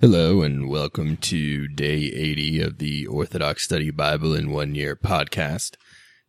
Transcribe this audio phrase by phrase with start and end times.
[0.00, 5.74] Hello and welcome to day 80 of the Orthodox Study Bible in One Year podcast.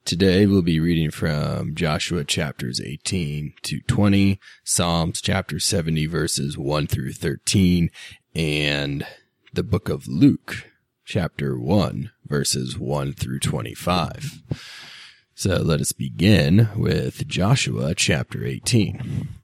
[0.06, 6.88] Today we'll be reading from Joshua chapters 18 to 20, Psalms chapter 70 verses 1
[6.88, 7.92] through 13,
[8.34, 9.06] and
[9.54, 10.72] the book of Luke
[11.06, 14.42] chapter 1 verses 1 through 25.
[15.36, 19.39] So let us begin with Joshua chapter 18.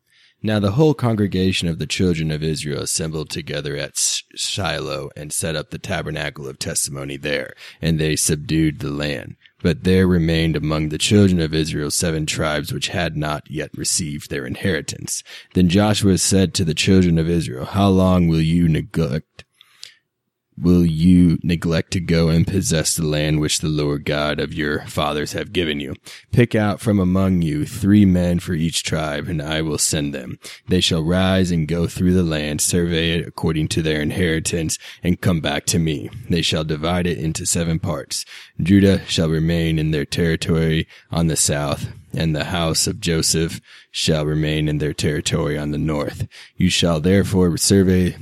[0.46, 3.98] Now the whole congregation of the children of Israel assembled together at
[4.36, 9.38] Shiloh and set up the tabernacle of testimony there, and they subdued the land.
[9.64, 14.30] But there remained among the children of Israel seven tribes which had not yet received
[14.30, 15.24] their inheritance.
[15.56, 19.45] Then Joshua said to the children of Israel, How long will you neglect
[20.58, 24.82] will you neglect to go and possess the land which the Lord God of your
[24.88, 25.96] fathers have given you?
[26.32, 30.40] Pick out from among you three men for each tribe, and I will send them.
[30.68, 35.22] They shall rise and go through the land, survey it according to their inheritance, and
[35.22, 36.10] come back to me.
[36.30, 38.26] They shall divide it into seven parts.
[38.62, 43.60] Judah shall remain in their territory on the south, and the house of Joseph
[43.92, 46.28] shall remain in their territory on the north.
[46.56, 48.16] You shall therefore survey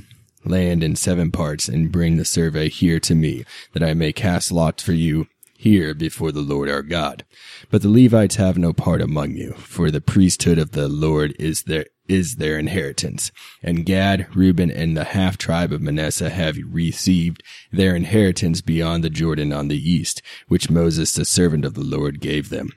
[0.44, 4.52] land in seven parts and bring the survey here to me, that I may cast
[4.52, 7.24] lots for you here before the Lord our God.
[7.70, 11.62] But the Levites have no part among you, for the priesthood of the Lord is
[11.62, 13.32] their is their inheritance.
[13.62, 19.08] And Gad, Reuben, and the half tribe of Manasseh have received their inheritance beyond the
[19.08, 22.68] Jordan on the east, which Moses the servant of the Lord gave them.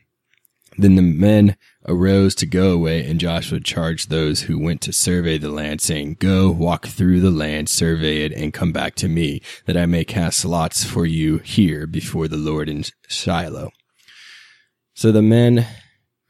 [0.78, 5.38] Then the men arose to go away, and Joshua charged those who went to survey
[5.38, 9.42] the land, saying, Go, walk through the land, survey it, and come back to me,
[9.66, 13.72] that I may cast lots for you here before the Lord in Shiloh.
[14.94, 15.68] So the men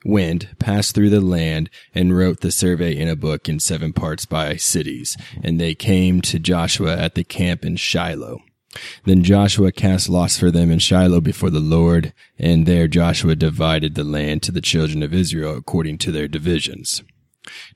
[0.05, 4.25] went, passed through the land, and wrote the survey in a book in seven parts
[4.25, 5.17] by cities.
[5.43, 8.39] And they came to Joshua at the camp in Shiloh.
[9.05, 13.95] Then Joshua cast lots for them in Shiloh before the Lord, and there Joshua divided
[13.95, 17.03] the land to the children of Israel according to their divisions.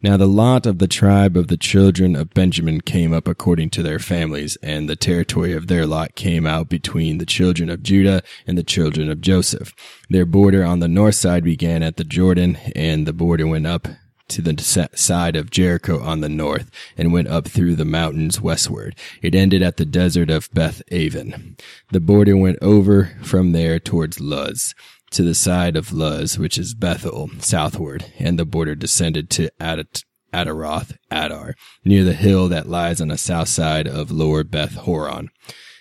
[0.02, 3.84] Now the lot of the tribe of the children of Benjamin came up according to
[3.84, 8.22] their families, and the territory of their lot came out between the children of Judah
[8.46, 9.74] and the children of Joseph.
[10.10, 13.88] Their border on the north side began at the Jordan, and the border went up
[14.32, 18.96] to the side of Jericho on the north and went up through the mountains westward.
[19.22, 21.58] It ended at the desert of Beth Aven.
[21.92, 24.74] The border went over from there towards Luz
[25.12, 30.04] to the side of Luz, which is Bethel, southward, and the border descended to Ad-
[30.34, 35.30] Adaroth Adar, near the hill that lies on the south side of Lower Beth Horon.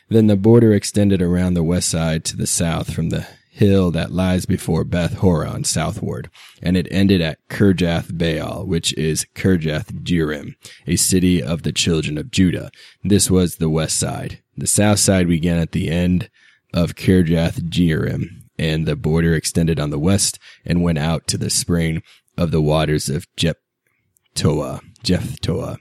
[0.08, 4.12] Then the border extended around the west side to the south from the hill that
[4.12, 6.30] lies before Beth Horon southward,
[6.62, 10.54] and it ended at Kirjath Baal, which is Kirjath Jearim,
[10.86, 12.70] a city of the children of Judah.
[13.02, 14.40] This was the west side.
[14.56, 16.30] The south side began at the end
[16.72, 21.50] of Kirjath Jearim, and the border extended on the west and went out to the
[21.50, 22.02] spring
[22.36, 24.80] of the waters of Jephtoah.
[25.02, 25.78] Jephtoah.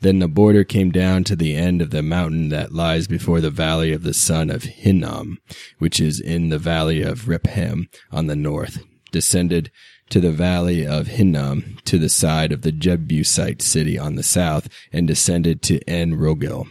[0.00, 3.50] Then the border came down to the end of the mountain that lies before the
[3.50, 5.38] valley of the son of Hinnom,
[5.78, 9.70] which is in the valley of Rephaim on the north, descended
[10.08, 14.68] to the valley of Hinnom to the side of the Jebusite city on the south,
[14.92, 16.66] and descended to En Rogel.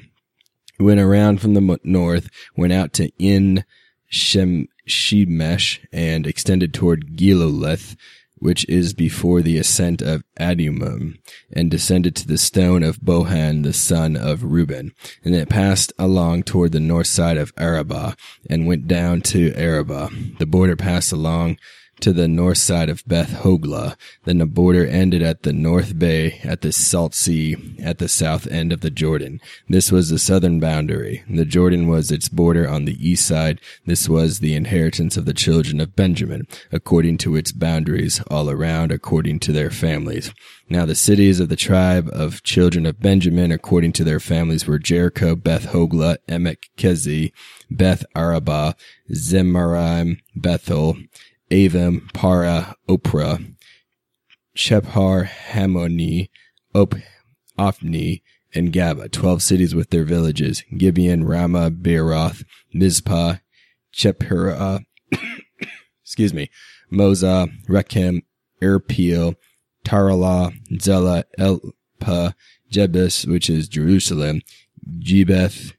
[0.79, 3.63] Went around from the north, went out to En
[4.07, 7.95] Shem Shemesh, and extended toward Giloleth,
[8.39, 11.19] which is before the ascent of Adumim,
[11.51, 14.93] and descended to the stone of Bohan the son of Reuben.
[15.23, 18.15] And it passed along toward the north side of Arabah,
[18.49, 20.09] and went down to Arabah.
[20.39, 21.57] The border passed along
[22.01, 23.95] to the north side of Beth Hoglah.
[24.25, 28.47] Then the border ended at the North Bay at the Salt Sea at the south
[28.47, 29.41] end of the Jordan.
[29.67, 31.23] This was the southern boundary.
[31.29, 33.59] The Jordan was its border on the east side.
[33.85, 38.91] This was the inheritance of the children of Benjamin, according to its boundaries all around,
[38.91, 40.33] according to their families.
[40.71, 44.77] Now the cities of the tribe of children of Benjamin, according to their families, were
[44.77, 47.31] Jericho, Beth Hoglah, Emek Kezi,
[47.71, 48.75] Beth Arabah,
[49.11, 50.97] Zemaraim, Bethel,
[51.51, 53.55] Avim, Para, Ophrah,
[54.55, 56.29] Chephar, Hamoni,
[56.75, 56.95] Op,
[57.57, 58.21] Ophni,
[58.53, 62.43] and Gaba, twelve cities with their villages, Gibeon, Ramah, Beeroth,
[62.73, 63.35] Mizpah,
[63.93, 64.83] Chephirah,
[66.03, 66.49] excuse me,
[66.91, 68.21] Moza, Rechem,
[68.61, 69.35] Erpeel,
[69.85, 72.33] Taralah, Zela, Elpa,
[72.71, 74.41] Jebus, which is Jerusalem,
[74.99, 75.73] Jebeth,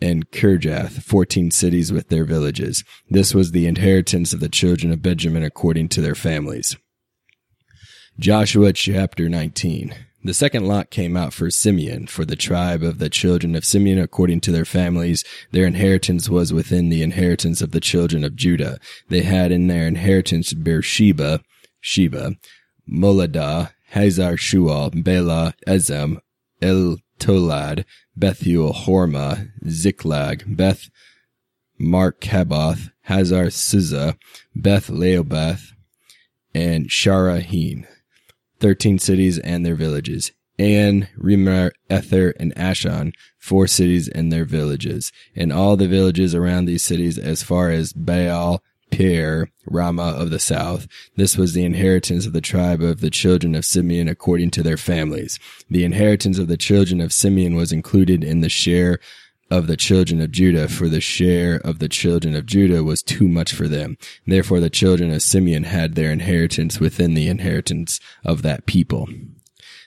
[0.00, 2.84] and Kirjath, fourteen cities with their villages.
[3.08, 6.76] This was the inheritance of the children of Benjamin according to their families.
[8.18, 9.94] Joshua chapter 19.
[10.24, 13.98] The second lot came out for Simeon, for the tribe of the children of Simeon
[13.98, 15.22] according to their families.
[15.52, 18.80] Their inheritance was within the inheritance of the children of Judah.
[19.08, 21.42] They had in their inheritance Beersheba,
[21.80, 22.32] Sheba,
[22.90, 26.18] Moladah, Hazar Shual, Bela, Ezem,
[26.60, 26.96] El
[27.26, 27.84] Tolad,
[28.16, 30.88] Bethuel, Hormah, Ziklag, Beth
[31.80, 34.16] Markaboth, Hazar Suzzah,
[34.54, 35.72] Beth Leobeth,
[36.54, 37.84] and Sharahin.
[38.60, 40.30] 13 cities and their villages.
[40.56, 46.66] An, Rimmer, Ether, and Ashan, four cities and their villages, and all the villages around
[46.66, 48.62] these cities as far as Baal,
[48.96, 50.88] Peor, Ramah of the south.
[51.16, 54.78] This was the inheritance of the tribe of the children of Simeon according to their
[54.78, 55.38] families.
[55.68, 58.98] The inheritance of the children of Simeon was included in the share
[59.50, 63.28] of the children of Judah, for the share of the children of Judah was too
[63.28, 63.98] much for them.
[64.26, 69.08] Therefore the children of Simeon had their inheritance within the inheritance of that people.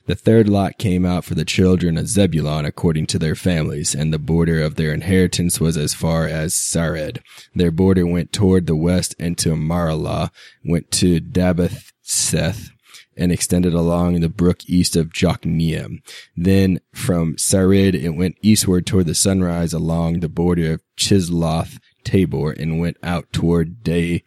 [0.10, 4.12] The third lot came out for the children of Zebulun according to their families, and
[4.12, 7.20] the border of their inheritance was as far as Sarid.
[7.54, 10.32] Their border went toward the west and to Maralah,
[10.66, 12.72] went to Dabath Seth,
[13.16, 16.00] and extended along the brook east of Jokneam.
[16.36, 22.52] Then from Sarid it went eastward toward the sunrise along the border of Chisloth Tabor
[22.54, 24.24] and went out toward De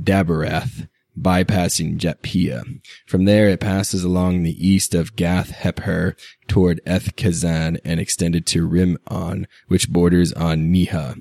[0.00, 0.86] Daberath,
[1.18, 2.80] bypassing Japhia.
[3.06, 6.14] From there it passes along the east of Gath Hepher
[6.46, 11.16] toward Eth Kazan and extended to Rimmon, which borders on Neha.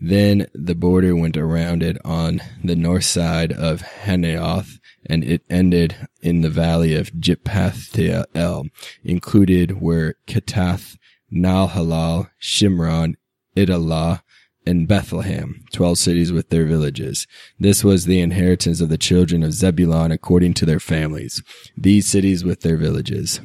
[0.00, 6.08] Then the border went around it on the north side of Haneoth and it ended
[6.22, 8.70] in the valley of Jipathael.
[9.04, 10.96] Included were Katath,
[11.32, 13.14] Nalhalal, Shimron,
[13.56, 14.22] Idalah,
[14.66, 17.26] and Bethlehem, twelve cities with their villages.
[17.58, 21.42] This was the inheritance of the children of Zebulun according to their families.
[21.76, 23.40] These cities with their villages.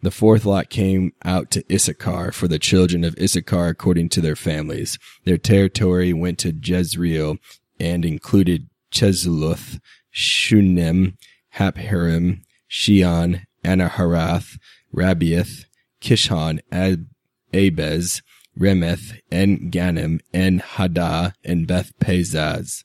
[0.00, 4.36] The fourth lot came out to Issachar for the children of Issachar according to their
[4.36, 4.98] families.
[5.24, 7.38] Their territory went to Jezreel
[7.80, 9.80] and included Chesulloth,
[10.10, 11.16] Shunem,
[11.56, 14.58] Hapharim, Shion, Anaharath,
[14.94, 15.64] Rabiath,
[16.00, 17.06] Kishon, Ab-
[17.52, 18.22] Abez,
[18.58, 22.84] Remeth, En Ganim, En Hadah, and Beth Pazaz.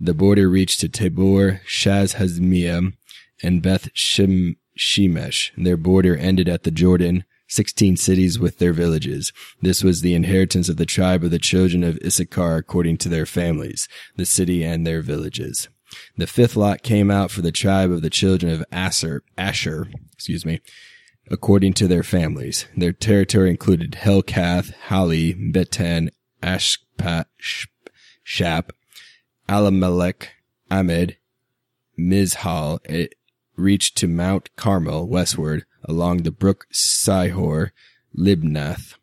[0.00, 2.92] The border reached to Tabor, Shaz Hazmiah,
[3.42, 5.50] and Beth Shem- Shemesh.
[5.56, 9.32] Their border ended at the Jordan, sixteen cities with their villages.
[9.62, 13.26] This was the inheritance of the tribe of the children of Issachar according to their
[13.26, 15.68] families, the city and their villages.
[16.16, 20.44] The fifth lot came out for the tribe of the children of Asher, Asher, excuse
[20.44, 20.60] me,
[21.30, 22.66] according to their families.
[22.76, 26.10] Their territory included Helkath, Hali, Betan,
[26.42, 27.26] Ashpat,
[28.22, 28.72] Shap,
[29.48, 30.28] Alamelech,
[30.70, 31.16] Amid,
[31.98, 32.78] Mizhal.
[32.84, 33.14] It
[33.56, 37.70] reached to Mount Carmel westward along the brook Sihor,
[38.16, 38.94] Libnath.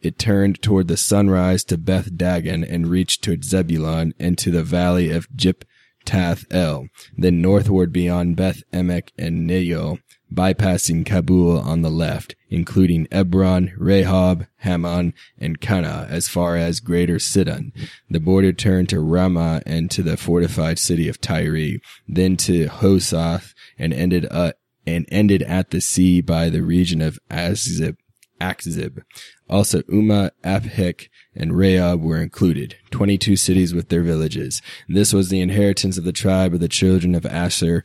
[0.00, 4.64] It turned toward the sunrise to Beth Dagon and reached to Zebulun and to the
[4.64, 5.64] valley of Jip
[6.04, 10.00] Tath El, then northward beyond Beth Emek and Neyo,
[10.34, 17.18] bypassing Kabul on the left, including Ebron, Rehob, Hammon, and Kana as far as Greater
[17.18, 17.72] Sidon.
[18.10, 23.54] The border turned to Ramah and to the fortified city of Tyre, then to Hosath
[23.78, 24.52] and ended uh,
[24.86, 27.96] and ended at the sea by the region of Azib.
[28.40, 29.02] Akzib.
[29.48, 34.60] Also, Uma, Aphek, and Rehob were included, 22 cities with their villages.
[34.88, 37.84] This was the inheritance of the tribe of the children of Asher,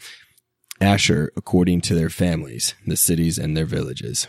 [0.80, 4.28] Asher according to their families, the cities and their villages.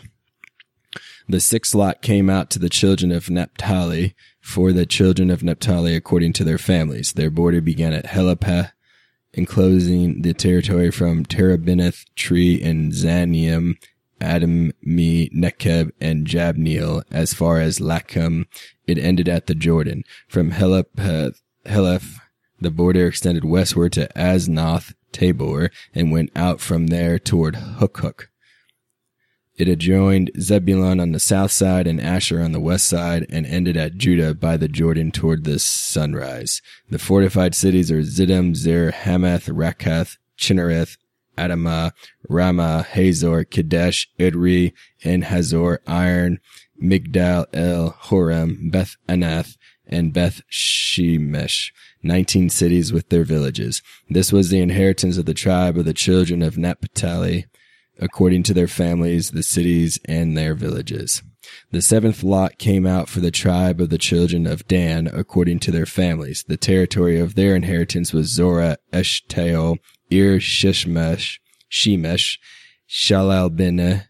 [1.27, 5.95] The sixth lot came out to the children of Naphtali for the children of Naphtali
[5.95, 7.13] according to their families.
[7.13, 8.71] Their border began at Helapah,
[9.33, 13.75] enclosing the territory from Terebineth tree and Zanium
[14.21, 18.45] Adam, Me, Nekeb, and Jabneel as far as Lachem.
[18.87, 20.03] It ended at the Jordan.
[20.27, 21.33] From Heleph,
[21.65, 22.19] Heleph,
[22.59, 28.27] the border extended westward to Aznoth Tabor and went out from there toward Hukkok.
[29.59, 33.75] It adjoined Zebulun on the south side and Asher on the west side and ended
[33.75, 36.61] at Judah by the Jordan toward the sunrise.
[36.89, 40.95] The fortified cities are Ziddim, Zer, Hamath, Rakath, Chinnereth,
[41.37, 41.91] Adamah,
[42.29, 44.71] Ramah, Hazor, Kadesh, Idri,
[45.03, 46.39] En Hazor, Iron,
[46.81, 51.71] Migdal El, Horem, Beth Anath, and Beth Shemesh,
[52.03, 53.81] 19 cities with their villages.
[54.09, 57.45] This was the inheritance of the tribe of the children of Naphtali,
[57.99, 61.21] according to their families, the cities and their villages.
[61.71, 65.71] The seventh lot came out for the tribe of the children of Dan, according to
[65.71, 66.43] their families.
[66.47, 69.77] The territory of their inheritance was Zorah, Eshtaol,
[70.09, 71.39] Ir Shishmesh,
[71.71, 72.37] Shemesh,
[72.89, 74.05] Shalalbina,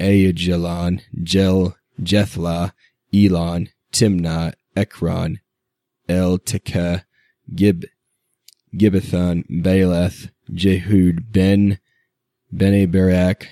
[0.00, 2.74] Ayajalon, Jel, Jethla,
[3.14, 5.40] Elon, Timnah, Ekron,
[6.08, 7.04] El Tekeh,
[7.54, 7.84] Gib,
[8.74, 11.78] Gibbethon, Baaleth, Jehud, Ben,
[12.52, 13.48] Bene Barak,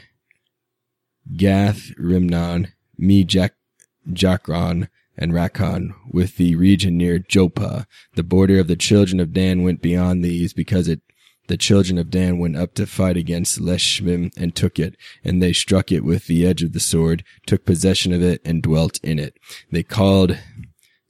[1.36, 7.86] Gath, Rimnon, Me Jakron, and Rakon, with the region near Joppa.
[8.14, 11.00] The border of the children of Dan went beyond these because it
[11.46, 15.52] the children of Dan went up to fight against Leshmim and took it, and they
[15.52, 19.18] struck it with the edge of the sword, took possession of it, and dwelt in
[19.18, 19.36] it.
[19.70, 20.38] They called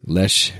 [0.04, 0.52] Lesh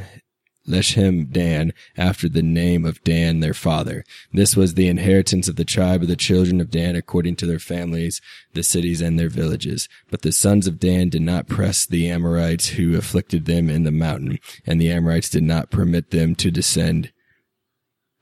[0.66, 4.04] Leshem Dan after the name of Dan their father.
[4.32, 7.58] This was the inheritance of the tribe of the children of Dan according to their
[7.58, 8.20] families,
[8.54, 9.88] the cities and their villages.
[10.10, 13.92] But the sons of Dan did not press the Amorites who afflicted them in the
[13.92, 17.12] mountain, and the Amorites did not permit them to descend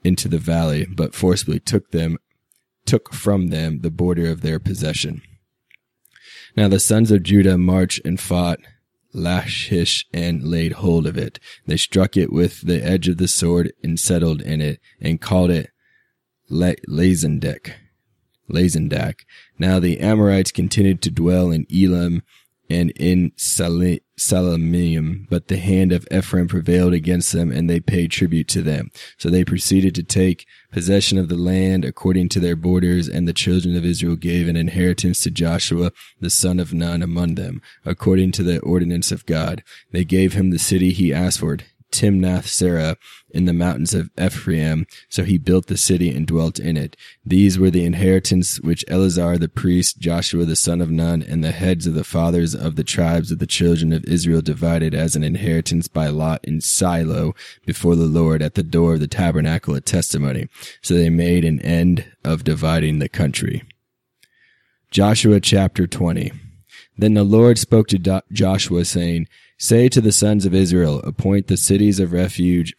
[0.04, 2.18] into the valley, but forcibly took them,
[2.84, 5.22] took from them the border of their possession.
[6.56, 8.58] Now the sons of Judah marched and fought
[9.12, 11.38] Lachish and laid hold of it.
[11.66, 15.50] They struck it with the edge of the sword and settled in it and called
[15.50, 15.70] it
[16.48, 17.72] Le- Lazendak.
[18.50, 19.20] Lazendak.
[19.58, 22.22] Now the Amorites continued to dwell in Elam
[22.68, 28.10] and in Sal- Salamium, but the hand of Ephraim prevailed against them, and they paid
[28.10, 28.90] tribute to them.
[29.18, 33.32] So they proceeded to take possession of the land according to their borders, and the
[33.32, 38.32] children of Israel gave an inheritance to Joshua, the son of Nun, among them, according
[38.32, 39.62] to the ordinance of God.
[39.90, 41.58] They gave him the city he asked for,
[41.92, 42.96] Timnath Serah
[43.30, 44.86] in the mountains of Ephraim.
[45.08, 46.96] So he built the city and dwelt in it.
[47.24, 51.52] These were the inheritance which Eleazar the priest, Joshua the son of Nun, and the
[51.52, 55.22] heads of the fathers of the tribes of the children of Israel divided as an
[55.22, 57.34] inheritance by lot in Shiloh
[57.66, 60.48] before the Lord at the door of the tabernacle of testimony.
[60.80, 63.62] So they made an end of dividing the country.
[64.90, 66.32] Joshua chapter 20.
[66.96, 71.56] Then the Lord spoke to Joshua saying, Say to the sons of Israel, appoint the
[71.56, 72.74] cities of refuge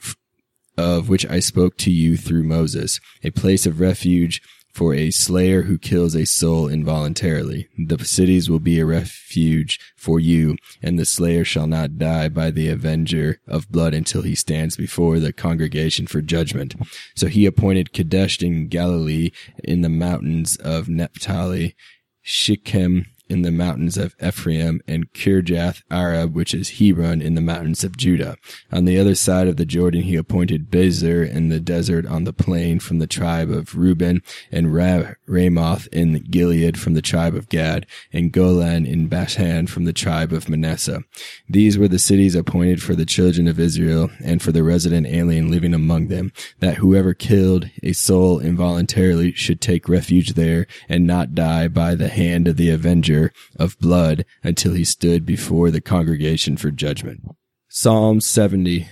[0.78, 4.42] of which I spoke to you through Moses, a place of refuge
[4.74, 7.70] for a slayer who kills a soul involuntarily.
[7.78, 12.50] The cities will be a refuge for you, and the slayer shall not die by
[12.50, 16.76] the avenger of blood until he stands before the congregation for judgment.
[17.16, 19.30] So he appointed Kadesh in Galilee
[19.64, 21.76] in the mountains of Naphtali,
[22.24, 27.84] Shechem in the mountains of Ephraim and Kirjath Arba, which is Hebron in the mountains
[27.84, 28.38] of Judah.
[28.72, 32.32] On the other side of the Jordan, he appointed Bezer in the desert on the
[32.32, 34.22] plain from the tribe of Reuben
[34.52, 39.94] and Ramoth in Gilead from the tribe of Gad and Golan in Bashan from the
[39.94, 41.04] tribe of Manasseh.
[41.50, 45.50] These were the cities appointed for the children of Israel and for the resident alien
[45.50, 51.34] living among them, that whoever killed a soul involuntarily should take refuge there and not
[51.34, 53.23] die by the hand of the avenger
[53.58, 57.22] of blood until he stood before the congregation for judgment.
[57.70, 58.88] Psalm 70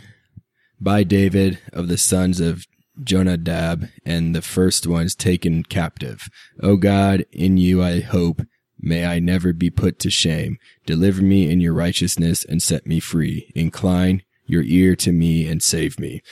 [0.80, 2.66] by David of the sons of
[3.02, 6.30] Jonadab and the first ones taken captive.
[6.62, 8.42] O God, in you I hope.
[8.80, 10.58] May I never be put to shame.
[10.88, 13.52] Deliver me in your righteousness and set me free.
[13.54, 16.24] Incline your ear to me and save me.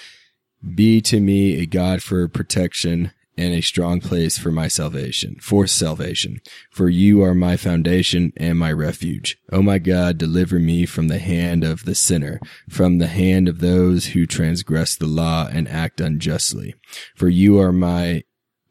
[0.76, 5.66] Be to me a God for protection and a strong place for my salvation, for
[5.66, 6.42] salvation.
[6.70, 9.38] For you are my foundation and my refuge.
[9.50, 13.60] O my God, deliver me from the hand of the sinner, from the hand of
[13.60, 16.76] those who transgress the law and act unjustly.
[17.16, 18.24] For you are my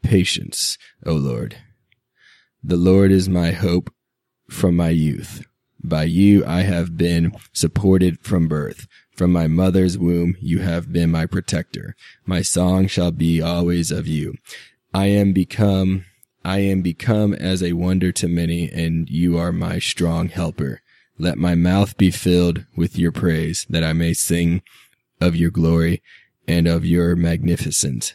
[0.02, 1.56] patience, O Lord.
[2.62, 3.90] The Lord is my hope
[4.50, 5.47] from my youth.
[5.82, 8.86] By you I have been supported from birth.
[9.14, 11.96] From my mother's womb, you have been my protector.
[12.24, 14.34] My song shall be always of you.
[14.94, 16.04] I am become,
[16.44, 20.82] I am become as a wonder to many, and you are my strong helper.
[21.18, 24.62] Let my mouth be filled with your praise, that I may sing
[25.20, 26.00] of your glory
[26.46, 28.14] and of your magnificence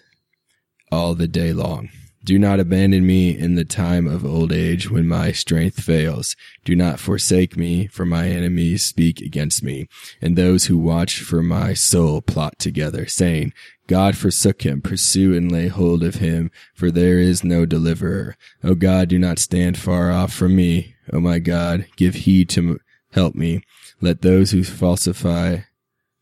[0.92, 1.90] all the day long.
[2.26, 6.38] Do not abandon me in the time of old age when my strength fails.
[6.64, 9.90] Do not forsake me, for my enemies speak against me,
[10.22, 13.52] and those who watch for my soul plot together, saying,
[13.88, 18.38] God forsook him, pursue and lay hold of him, for there is no deliverer.
[18.64, 20.96] O God, do not stand far off from me.
[21.12, 22.80] O my God, give heed to
[23.12, 23.62] help me.
[24.00, 25.60] Let those who falsify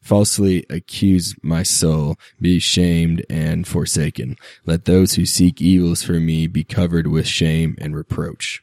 [0.02, 4.36] falsely accuse my soul be shamed and forsaken.
[4.66, 8.62] Let those who seek evils for me be covered with shame and reproach.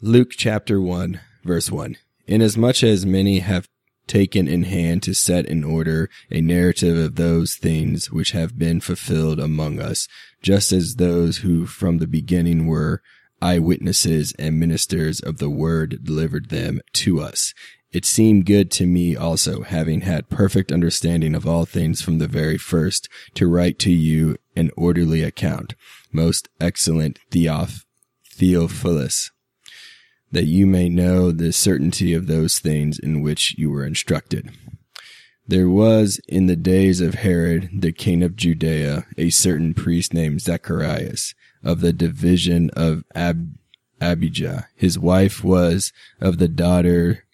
[0.00, 1.96] Luke chapter 1 verse 1.
[2.26, 3.68] Inasmuch as many have
[4.06, 8.80] taken in hand to set in order a narrative of those things which have been
[8.80, 10.08] fulfilled among us,
[10.42, 13.02] just as those who from the beginning were
[13.40, 17.54] eyewitnesses and ministers of the word delivered them to us.
[17.92, 22.28] It seemed good to me also, having had perfect understanding of all things from the
[22.28, 25.74] very first, to write to you an orderly account,
[26.12, 27.84] most excellent Theoph-
[28.32, 29.32] Theophilus,
[30.30, 34.50] that you may know the certainty of those things in which you were instructed.
[35.48, 40.42] There was in the days of Herod, the king of Judea, a certain priest named
[40.42, 43.56] Zacharias, of the division of Ab-
[44.00, 44.68] Abijah.
[44.76, 47.24] His wife was of the daughter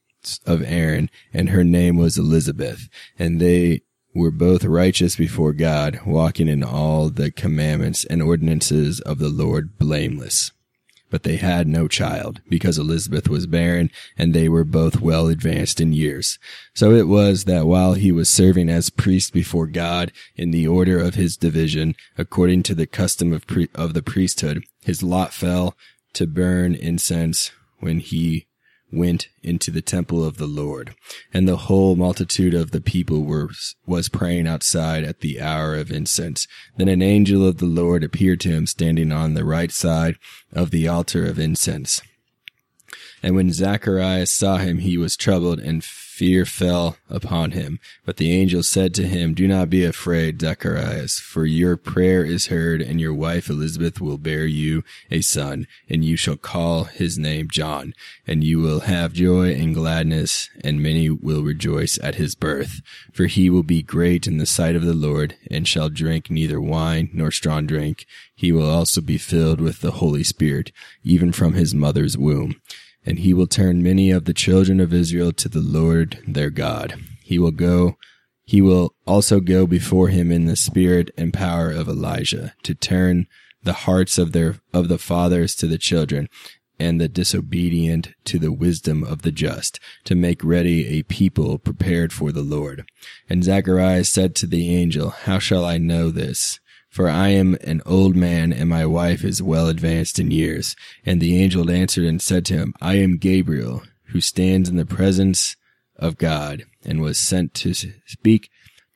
[0.46, 2.88] of Aaron, and her name was Elizabeth.
[3.18, 3.82] And they
[4.14, 9.78] were both righteous before God, walking in all the commandments and ordinances of the Lord
[9.78, 10.52] blameless.
[11.08, 15.80] But they had no child, because Elizabeth was barren, and they were both well advanced
[15.80, 16.38] in years.
[16.74, 20.98] So it was that while he was serving as priest before God in the order
[20.98, 25.76] of his division, according to the custom of, pre- of the priesthood, his lot fell
[26.14, 28.45] to burn incense when he
[28.92, 30.94] went into the temple of the Lord.
[31.32, 33.50] And the whole multitude of the people were,
[33.86, 36.46] was praying outside at the hour of incense.
[36.76, 40.16] Then an angel of the Lord appeared to him standing on the right side
[40.52, 42.00] of the altar of incense.
[43.22, 45.82] And when Zacharias saw him, he was troubled and
[46.16, 47.78] fear fell upon him.
[48.06, 52.46] But the angel said to him, Do not be afraid, Zacharias, for your prayer is
[52.46, 57.18] heard, and your wife Elizabeth will bear you a son, and you shall call his
[57.18, 57.92] name John.
[58.26, 62.80] And you will have joy and gladness, and many will rejoice at his birth.
[63.12, 66.62] For he will be great in the sight of the Lord, and shall drink neither
[66.62, 68.06] wine nor strong drink.
[68.34, 70.72] He will also be filled with the Holy Spirit,
[71.04, 72.58] even from his mother's womb
[73.06, 76.94] and he will turn many of the children of Israel to the Lord their God.
[77.22, 77.96] He will go,
[78.44, 83.26] he will also go before him in the spirit and power of Elijah to turn
[83.62, 86.28] the hearts of their, of the fathers to the children
[86.78, 92.12] and the disobedient to the wisdom of the just, to make ready a people prepared
[92.12, 92.84] for the Lord.
[93.30, 96.60] And Zacharias said to the angel, How shall I know this?
[96.96, 100.74] For I am an old man, and my wife is well advanced in years.
[101.04, 103.82] And the angel answered and said to him, I am Gabriel,
[104.12, 105.56] who stands in the presence
[105.96, 108.48] of God, and was sent to speak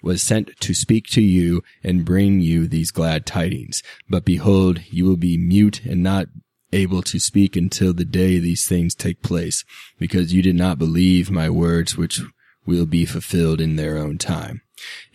[0.03, 3.83] was sent to speak to you and bring you these glad tidings.
[4.09, 6.29] But behold, you will be mute and not
[6.73, 9.63] able to speak until the day these things take place,
[9.99, 12.23] because you did not believe my words, which
[12.65, 14.63] will be fulfilled in their own time.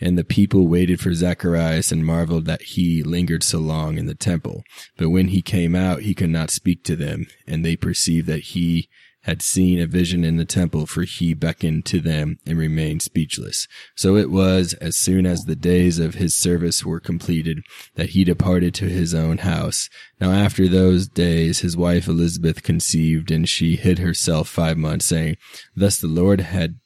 [0.00, 4.14] And the people waited for Zacharias and marveled that he lingered so long in the
[4.14, 4.64] temple.
[4.96, 8.40] But when he came out, he could not speak to them, and they perceived that
[8.40, 8.88] he
[9.26, 13.66] had seen a vision in the temple, for he beckoned to them and remained speechless.
[13.96, 17.64] So it was, as soon as the days of his service were completed,
[17.96, 19.90] that he departed to his own house.
[20.20, 25.38] Now after those days, his wife Elizabeth conceived, and she hid herself five months, saying,
[25.74, 26.78] Thus the Lord had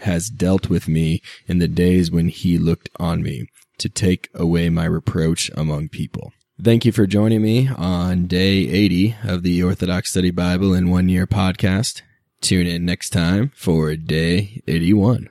[0.00, 3.46] has dealt with me in the days when he looked on me
[3.78, 6.32] to take away my reproach among people.
[6.62, 11.08] Thank you for joining me on day 80 of the Orthodox Study Bible in One
[11.08, 12.00] Year podcast.
[12.40, 15.28] Tune in next time for day 81.